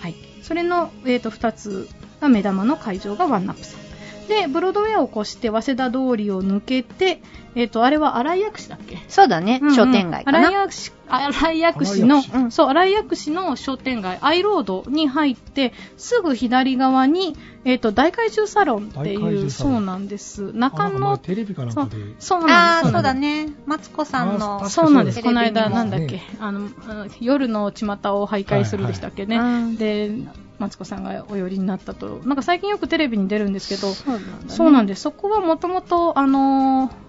[0.00, 1.88] はい、それの、えー、と2つ
[2.20, 3.87] が目玉の会場がワンナップさん
[4.28, 7.20] でブロードウェアを越して早稲田通りを抜けて、
[7.54, 8.98] えー、とあれは新井薬師だっけ？
[9.08, 10.38] そうだね、うんうん商店街かな。
[10.40, 22.02] 新井薬師新井薬師の新井薬師うんそう新井薬師の商店街アイロードに入ってすぐ左側にえっ、と大怪獣サロンっていうそうなんです中野テレビかなんそうかで。
[22.18, 23.48] そうなんですそうだね。
[23.66, 24.64] マツコさんの。
[24.64, 25.22] あそうなんです。
[25.22, 29.38] この間、なんだっけ、ねあの、あの夜の巷を徘徊するでしたっけね。
[29.38, 30.10] はいはいで、
[30.58, 32.20] マツコさんがお寄りになったと。
[32.24, 35.02] なんか最近よくテレビに出るんですけど、そうなんだねそうなんです。
[35.02, 37.08] そこはもともと、あのー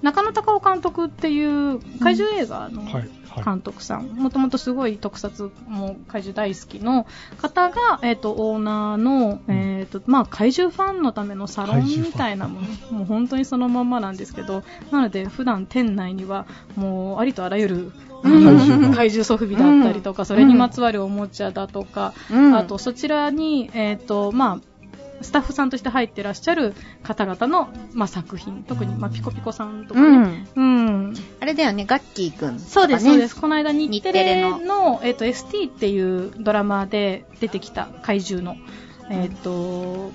[0.00, 2.92] 中野隆夫監督っていう怪獣映画のはい。
[2.94, 3.10] はい。
[3.44, 7.06] 監督さん、もともとすごい特撮も怪獣大好きの
[7.38, 9.54] 方が、えっ、と、オーナーの、うん。
[9.54, 16.46] えっ、と、まあ、怪獣ファンのためのサロンみたいなもの、もう本当にそのまんまなんですけど、なので、普段店内には、
[16.76, 22.56] もう、ありとあらゆる、怪獣ソフビだったりとか、それにまつわるおもちゃだとか、うん。
[22.56, 24.58] あと、そちらに、えっ、と、まあ、
[25.20, 30.46] スタッフさんとして入ってらっしゃる方々の、まあ、作品、特に、まあ、ピコピコさんとかうね、ん。
[30.54, 33.36] うん、あれだよね、ガッキーくん、そうです、そうです。。
[33.36, 38.56] この間、日テレ日テレの、えっ、と、ST っていうドラマで出てきた怪獣の、
[39.10, 40.10] えっ、と、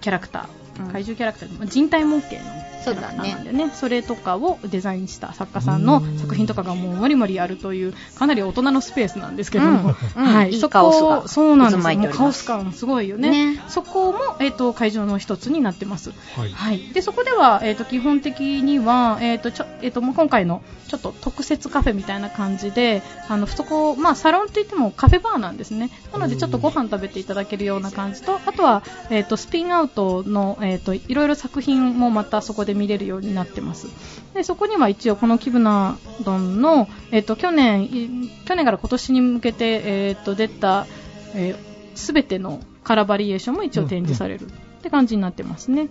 [0.00, 0.61] キャラクター、
[0.92, 10.24] 怪獣キャラクター、人体模型のキャラクターなんでね、それとかをデザインした作家さんの作品とかがもうもりもりあるという、かなり大人のスペースなんですけども、うん。
[10.24, 11.98] はい、いいそこカオスがそうなんですよ。
[11.98, 13.54] もカオス感すごいよね。
[13.54, 13.62] ね。
[13.68, 16.12] そこも、えっ、と、会場の一つになってます。
[16.36, 16.50] はい。
[16.50, 25.90] はい、でそこでは、えー、と基本的には、えーとちょえー、ともう今回のちょっと特設カフェみたいな感じであのそこ、まあ、サロンといってもカフェバーなんですね。
[26.12, 33.88] なのでちょっとご飯食べていただけるような感じとあとは、えー、とスピンアウトの、えー、といろいろ作品もまたそこで見れるようになってます。
[34.34, 40.86] でそこには一応このキブナ丼の、えー、と去年い去年から今年に向けて、えー、と出た、
[41.34, 44.46] えー、全てのカラーバリエーションも一応展示される。
[44.46, 45.88] って感じになってますね。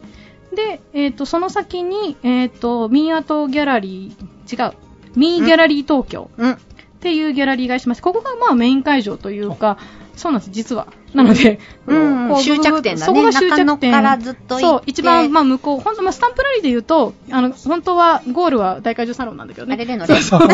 [0.54, 4.74] で、えっ、と、その先に、えっ、と、ミーアートギャラリー、違う、
[5.16, 6.52] ミーギャラリー東京うん。
[6.52, 6.58] っ
[7.00, 9.78] ていうギャラリーがありまして、ここがまあメイン会場というか、
[10.22, 10.88] そうなんです、実は。
[11.16, 13.92] なので、 うん終着点だねそこが終着点。
[13.92, 19.74] からずっとそう、一番、まあ、向こう、本当まあ、スタンプラリーで言うと、あの、本当は、ゴールは大会場サロンなんだけどね。
[19.74, 20.50] あれでのねそうそう。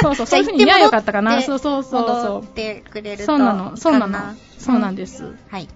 [0.00, 1.42] そうそう、 そういうふうに言えばよかったかな。
[1.42, 3.16] そうそうそう戻そってくれう。
[3.16, 4.18] るとそうなの、そうなの。
[4.56, 5.34] そうなんです。
[5.50, 5.68] はい。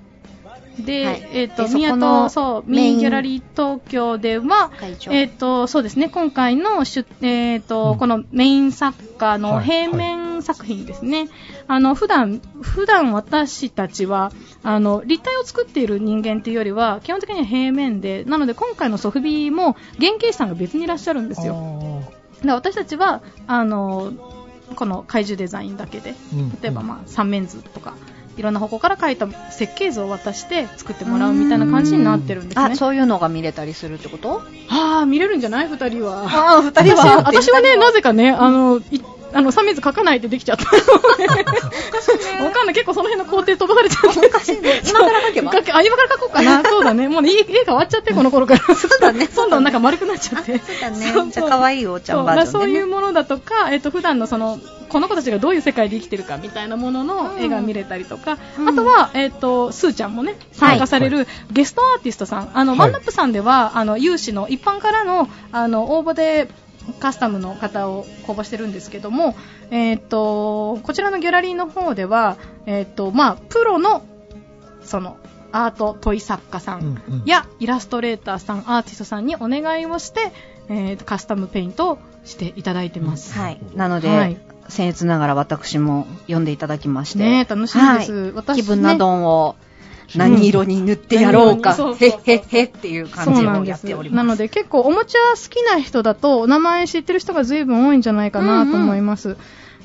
[0.79, 4.71] で、はいえっ、と、宮と、そう、ミーギャラリー東京では。
[5.11, 11.29] えっ、と、そうですね、今回の出、えっ、と、うんこのメイン作家のはい平面作品ですね。
[11.67, 22.03] あの、普段、普段私たちは、あの、立体を作っている人間っていうよりは、基本的には平面で、なので今回のソフビも原型師さんが別にいらっしゃるんですよ。
[22.43, 24.13] で私たちは、あの、
[24.77, 26.51] この怪獣デザインだけで、うん。
[26.61, 27.95] 例えばまあ三面図とか、
[28.37, 32.65] いろんな方向から描いた設計図を渡して作ってもらうみたいな感じになってるんですね。
[32.73, 34.43] あ、そういうのが見れたりするってこと？
[34.69, 35.69] ああ、見れるんじゃない？
[35.69, 36.25] 二人は。
[36.25, 39.01] ああ、二私は私はね、なぜかね、あの、い
[39.35, 40.65] あの、三面図書かないでできちゃった。
[40.65, 42.75] わかんない。
[42.75, 44.27] 結構その辺の工程飛ばされちゃって。
[44.27, 44.81] おかしいね。
[44.89, 46.63] 今から書けば書けあ、今から書こうかな。
[46.63, 47.09] そうだね。
[47.09, 48.75] もうね、家家変わっちゃって、この頃から。
[48.75, 50.59] そうだねどんどんなんか丸くなっちゃって。
[50.59, 66.49] そうだねじゃあ可愛いおちゃんバージョンでねそういうものだとか、えっと、普段のその、この子たちがどういう世界で生きてるかみたいなものの絵が見れたりとか、うんあとは、えっと、スーちゃんもね、参加されるゲストアーティストさん、あの、はいワンナップさんでは、あの、有志の一般からの、あの、応募で、
[67.01, 69.37] カスタムの方を公募してるんですけども、
[69.71, 74.05] えっ、と、こちらのギャラリーの方では、えっ、と、まあ、プロの、
[74.83, 75.17] その、
[75.53, 80.33] アートトイ作家さんやイラストレーターさん、アーティストさんにお願いをして、
[80.69, 83.39] えーとカスタムペイントをしていただいてます。
[83.39, 83.61] はい。
[83.77, 84.37] なので、はい
[84.69, 87.19] 僭越ながら私も読んでいただきまして。
[87.19, 89.57] ねえ楽しみですはい私ね気分などを
[90.17, 91.97] 何色に塗ってやろうか、うん。
[91.97, 94.17] へっへっへっていう感じをやっております。
[94.17, 99.37] なので結構おもちゃ好きな人だとお名前知ってる人が随分多いんじゃないかなと思います。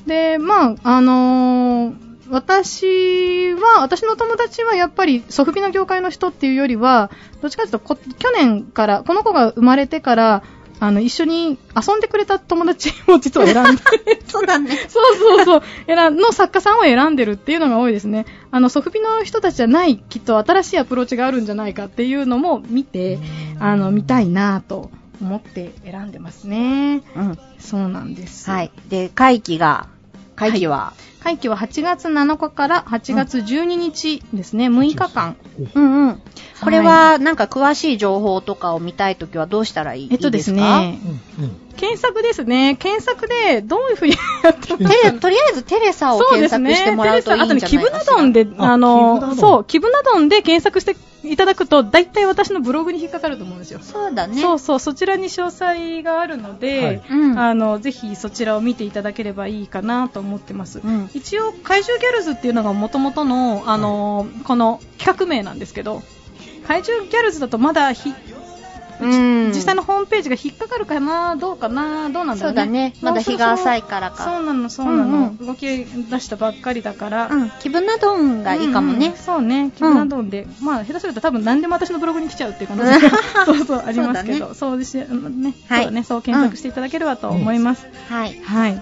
[0.05, 7.09] で、まあ、あのー私は、私の友達はやっぱりソフビの業界の人っていうよりは、
[7.41, 10.43] どっちかというとこ去年から、この子が生まれてから、
[10.79, 13.81] あの、一緒に遊んでくれた友達を実は選んで、
[14.27, 14.71] そうだね。
[14.87, 15.63] そうそうそう。
[15.87, 18.25] 選んの作家さんを選んでるっていうのが多いですね。
[18.51, 23.19] あの、ソフビの人たちじゃない、きっと新しいアプローチがあるんじゃないかっていうのも見て、
[23.59, 24.89] あの、見たいなと
[25.21, 27.01] 思って選んでますね。
[27.15, 27.37] うん。
[27.59, 28.49] そうなんです。
[28.49, 28.71] はい。
[28.87, 29.87] で、会期が、
[30.35, 35.35] 会期は、会期は8月7日から8月12日ですね、6日間。
[35.73, 36.07] うん。
[36.07, 36.21] うん。
[36.61, 40.99] これは、なんか詳しい情報とかを見たいときはどうしたらいいえっとですね、
[41.37, 41.55] うんうん。
[41.75, 42.75] 検索ですね。
[42.75, 47.81] 検索でどういうふうにやってるテレとりあえずテレサを検索してもらうといいんじゃないかしら。
[47.81, 53.79] テレサあとね、キブナドンで、ああのそう、キブナドンで検索していただくと、大体私のブログに引っかかると思うんですよ。
[53.81, 54.41] そうだね。
[54.41, 60.79] そうそう、そちらに詳細があるので、はいうんあの、ぜひそちらを見ていただければいいかなと思ってます。
[60.83, 66.01] うん一応、怪獣ギャルズっていうのが元々の、あの、この企画名なんですけど、
[66.67, 68.39] 怪獣ギャルズだとまだひ、うん
[69.01, 72.53] 実際のホームページが引っかかるかな、どうかな、どうなんだろうね。
[72.53, 72.93] そうだね。
[73.01, 74.39] まだ日が浅いからそか。
[74.39, 75.85] うなの、そうなの、うん動き出
[76.19, 77.27] したばっかりだから。
[77.27, 77.51] うん。
[77.59, 79.15] 気分などんがいいかもうんうんね。
[79.15, 83.09] そうね、キムナドンで、まあ、下手すると多分何でも私のブログに来ちゃうっていう可能性が
[83.45, 87.87] そうそう、ありますけど、そうですね、ね、はいそうそう検索していただければと思います。
[88.09, 88.39] はい。
[88.43, 88.81] はい。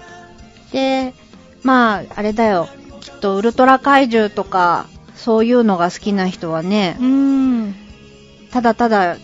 [0.72, 1.14] で、
[1.62, 2.68] まあ、あれだよ。
[3.00, 7.74] きっとウルトラ怪獣とか、そういうのが好きな人はねう、ん。
[8.50, 9.16] ただただ、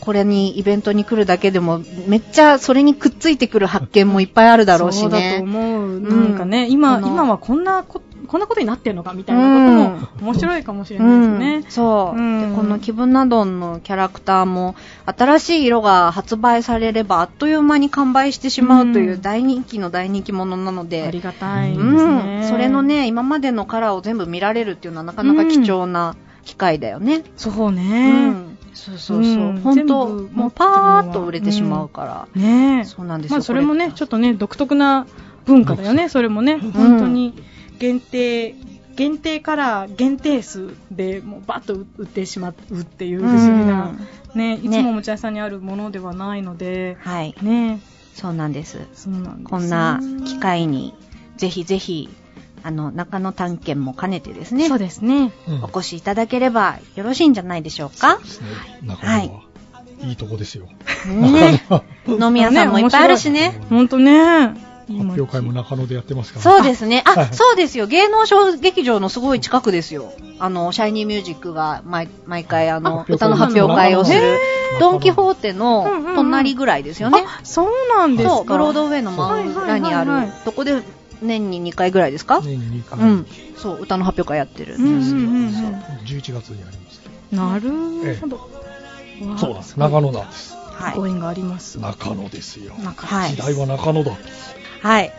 [0.00, 5.40] これにイベントに来るだけでも、めっちゃそれにくっついてくる発見もいっぱいあるだろうしそうだとね。
[5.42, 5.98] 思う。
[5.98, 11.54] んなんかね、今、この今はこんなこ、こんなことになってるのかみたいなことも面白いかもしれないですね。
[11.56, 22.40] うん、そう、うんでこの気分などのキャラクターも新しい色が発売されればあっという間に完売してしまうといううん大人気の大人気者なので、ありがたいですうね。
[22.46, 27.24] ん、それの、ね今までのカラーを全部見られるっていうのはなかなか貴重な機会だよね。
[27.36, 28.32] そううね。
[28.72, 32.84] ん、そうそうそう、うん本当もうパーッと売れてしまうから、ね。
[32.84, 33.36] そうなんですよ。
[33.36, 35.06] まあそれもね、こちょっとね、独特な
[35.46, 36.58] 文化だよね、それもね。
[36.58, 37.34] 本当に
[37.78, 38.54] 限定、
[38.94, 43.94] 限定から限定数でもうバッと売ってしまうっていう不思議な、
[44.34, 47.80] ね、いつもおもちゃ屋さんにあるものではないので、はい、ね、
[48.14, 48.86] そうなんです。
[48.94, 49.44] そうなんです。
[49.44, 50.94] こんな機会に
[51.36, 52.08] ぜひぜひ
[52.62, 55.32] あの中野探検も兼ねてですねそうですね。
[55.48, 58.18] うんお越しいただければよろしいんじじゃないでしょうか？
[58.18, 58.48] ですね。
[58.82, 59.42] 中野は、
[60.02, 60.66] いいとこですよ。
[61.06, 61.62] ね。
[62.06, 63.58] 飲み屋さんもいっぱいあるしね。
[63.70, 64.70] 本当ね。
[64.88, 66.42] 発表会も中野でやってますから。
[66.42, 67.02] そうですね。
[67.06, 67.86] あ、はいそうですよ。
[67.86, 70.12] 芸能小劇場のすごい近くですよ。
[70.38, 74.20] あの、シャイニーミュージックが毎毎回あの、あ歌の発表会をする
[74.80, 77.24] ドンキホーテのうんうんうん隣ぐらいですよね。
[77.26, 78.34] あ、そうなんですか。
[78.36, 80.82] そう、ブロードウェイの真裏にある、そこで
[81.22, 82.40] 年に2回ぐらいですか？
[82.42, 83.26] 年に2回、うん。
[83.56, 85.22] そう、歌の発表会やってるんですけど。
[85.22, 85.72] うんうんうんうんそう
[86.04, 87.00] 11月にあります。
[87.30, 88.36] なるほど。
[88.36, 89.76] わあそうなんです。
[89.78, 90.54] 長野なんです。
[90.54, 90.96] はい。
[90.96, 91.78] ご縁があります。
[91.78, 92.74] 中野ですよ。
[92.96, 94.12] はい時代は中野だ。
[94.80, 95.12] はい。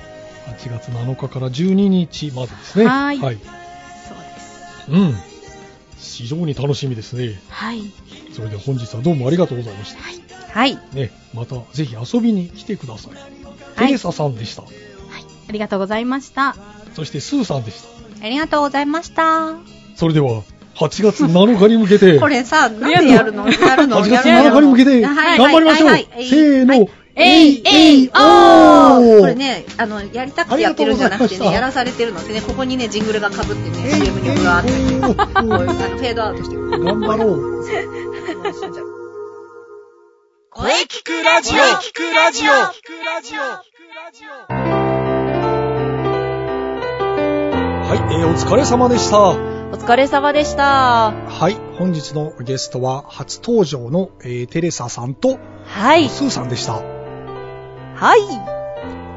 [0.47, 2.85] 8月7日から12日までですね。
[2.87, 3.35] はいはい。
[3.35, 4.91] そうです。
[4.91, 5.15] うん。
[5.99, 7.39] 非常に楽しみですね。
[7.49, 7.83] はい。
[8.33, 10.01] それでは本日はどうもありがとうございました。
[10.51, 10.77] はい。
[10.93, 13.13] ね、またぜひ遊びに来てください。
[13.13, 14.63] はいテレサさんでした。
[15.51, 16.55] ありがとうございました。
[16.95, 18.25] そしてスーさんでした。
[18.25, 19.57] ありがとうございました。
[19.97, 20.43] それでは、
[20.75, 23.49] 8月7日に向けて、 これさ、なんでやるの？
[23.49, 26.25] やるの？8月やるの？7日に向けて、はい頑張りましょう、はいはい。
[26.25, 27.61] せーの、えい。
[27.65, 28.07] えい。
[28.07, 34.77] おーこれね、あの、やりたくてやってるんじゃなくてね、やらされてるのでね、ここにね、ジングルが被ってね、CM にぶわーって、 こ
[35.41, 36.69] ういう、あの、フェードアウトしてる。
[36.79, 37.65] 頑張ろう。
[40.51, 41.57] 声聞くラジオ。
[41.57, 42.47] 聞くラジ
[44.87, 45.00] オ
[47.91, 49.31] はい、えー、お疲れ様でした。
[49.31, 49.35] お
[49.73, 51.11] 疲れ様でした。
[51.11, 56.07] はい、本日のゲストは初登場の、えーテレサさんとはい。
[56.07, 56.75] スーさんでした。
[56.75, 58.21] はい。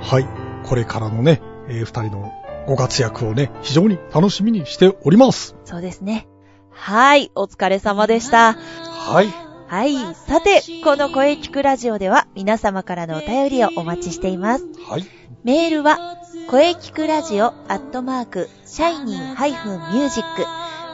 [0.03, 0.27] はい、
[0.66, 2.33] これからのね、えー二人の
[2.66, 5.55] ご活躍をね、非常に楽しみにしております。
[5.64, 6.27] そうですね。
[6.70, 7.31] はい。
[7.37, 8.55] お疲れ様でした。
[8.55, 9.29] はい、
[9.67, 9.97] はい。
[10.15, 14.65] さて、この声聞くラジオでは皆様からのお便りをお待ちしています。
[14.89, 15.07] はい、
[15.43, 16.19] メールは、
[16.51, 19.35] 声聞くラジオアットマーク、シャイニー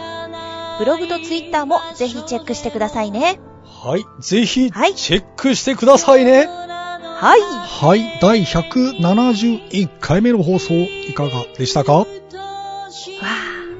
[0.82, 3.39] ブログとツイッターもぜひチェックしてくださいね。
[3.63, 6.47] はい、ぜひ、チはいェックしてくださいね。
[6.47, 7.39] はい。
[7.39, 11.97] はい、第171回目の放送いかがでしたか？
[11.99, 12.07] わ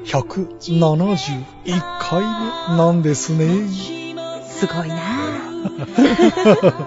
[0.04, 1.16] ?171
[1.98, 4.14] 回目なんですね。
[4.16, 4.94] あ、すごいな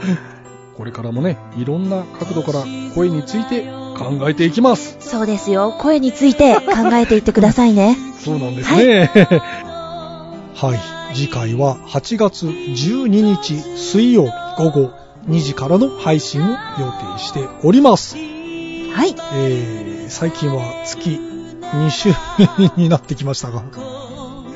[0.77, 2.63] これからもね、いろんな角度から
[2.95, 3.63] 声について
[3.97, 4.95] 考えていきます。
[5.01, 5.75] そうですよ。
[5.77, 6.61] 声について考
[6.93, 7.97] えていってくださいね。
[8.23, 9.09] そうなんですね。
[9.13, 9.65] はい。
[11.13, 14.91] 次回は8月12日水曜日午後
[15.27, 18.15] 2時からの配信を予定しております。
[18.15, 19.15] はい。
[19.33, 21.19] えー、最近は月
[21.61, 22.09] 2週
[22.57, 23.63] 目になってきましたが、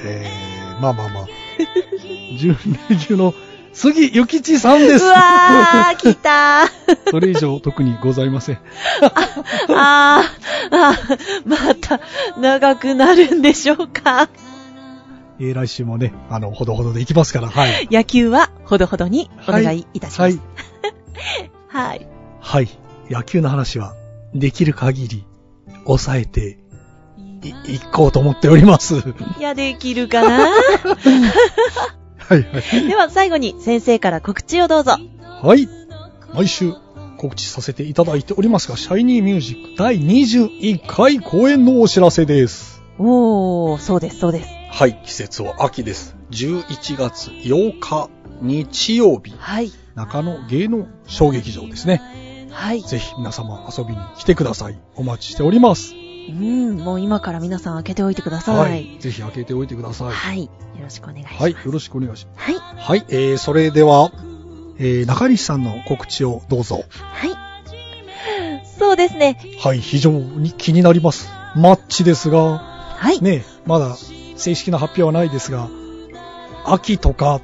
[0.06, 1.28] えー、まあまあまあ、
[2.38, 2.58] 準
[2.89, 3.34] レギュの
[3.74, 5.04] 杉ゆきちさんです。
[5.04, 6.97] うわー、来たー。
[7.12, 8.60] それ以上特にございません。
[9.02, 12.00] あー、あー、また
[12.39, 14.30] 長くなるんでしょうか。
[15.40, 17.88] えー、来週もね、あの、ほどほどでいきますから、はい。
[17.90, 20.38] 野球はほどほどにお願いいたします。
[20.38, 20.42] はい。
[21.68, 22.08] はい。
[22.40, 22.70] はい。
[23.10, 23.96] 野球の話は、
[24.34, 25.26] できる限り、
[25.86, 26.60] 抑えて、
[27.42, 28.96] い、いこうと思っております。
[29.00, 30.52] はいや、できるかな
[32.18, 32.88] はい。
[32.88, 34.98] では最後に先生から告知をどうぞ。
[35.42, 35.68] はい。
[36.34, 36.74] 毎週
[37.18, 42.84] 告知させていただいておりますが、シャイニーミュージック第21回公演のお知らせです。
[42.98, 44.59] おー、そうです、そうです。
[44.72, 46.15] はい、季節は秋です。
[46.32, 48.09] 11月8日
[48.41, 49.72] 日曜日、はい。
[49.95, 52.47] 中野芸能小劇場ですね。
[52.51, 52.82] はい。
[52.82, 54.80] ぜひ皆様遊びに来てください。
[54.95, 55.93] お待ちしております。
[55.93, 58.57] うん、もう今から皆さん開けておいてください。
[58.57, 58.97] はい。
[58.99, 60.43] ぜひ開けておいてください。
[60.45, 60.49] よ
[60.82, 61.41] ろしくお願いします。
[61.41, 62.39] はい、よろしくお願いします。
[62.39, 62.55] はい。
[62.78, 63.05] はい。
[63.09, 64.11] えー、それでは、
[64.78, 66.86] えー、中西さんの告知をどうぞ。
[66.97, 67.32] はい。
[68.80, 69.38] そうですね。
[69.59, 71.30] はい、非常に気になります。
[71.55, 72.59] マッチですが、
[72.99, 73.22] はい。
[73.22, 73.97] ねえ、まだ
[74.40, 75.70] 正式な発表はないですが、
[76.66, 77.42] 秋とか、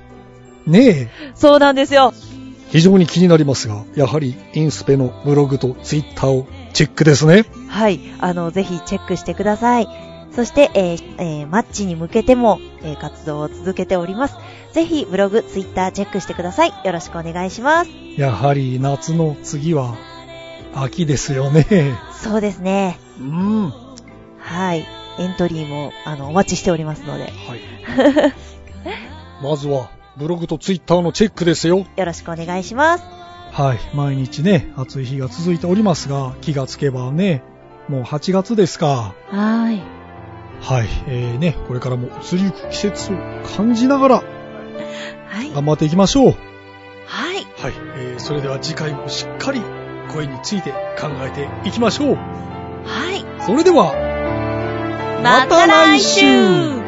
[0.66, 2.14] ねえ、そうなんですよ。
[2.70, 7.46] 非常に気になりますが、やはりインスペのブログとツイッターをチェックですね。
[7.68, 8.00] はい。
[8.20, 9.88] あの、ぜひチェックしてください。
[10.36, 14.36] そして、えーえーマッチに向けても、えー活動を続けております。
[14.74, 16.74] ぜひ、ブログ、ツイッターチェックしてください。
[16.84, 17.92] よろしくお願いします。
[18.18, 19.96] やはり夏の次は
[20.74, 21.66] 秋ですよね。
[22.22, 23.00] そうですね。
[23.20, 23.74] うん。
[24.40, 24.86] はい。
[25.20, 27.62] エントリーも、あの、お待ちしておりますので、はい。
[29.44, 31.86] まずは、ブログとツイッターのチェックですよ。
[31.96, 33.04] よろしくお願いします。
[33.52, 33.80] はい。
[33.94, 37.42] 毎日ね、暑い日が続いておりますが、気がつけばね、
[37.88, 39.14] もう8月ですか。
[39.30, 39.82] はい。
[40.62, 40.88] はい。
[41.08, 43.18] えー、ね、これからも移りゆく季節を
[43.56, 45.52] 感じながらはい。
[45.52, 46.36] 頑張っていきましょう。
[47.06, 47.46] はい。
[47.58, 47.74] はい。
[47.98, 49.62] えー、それでは次回もしっかり
[50.12, 52.16] 声について考えていきましょう。
[52.16, 53.26] はい。
[53.46, 54.15] それでは、
[55.24, 56.85] また来週。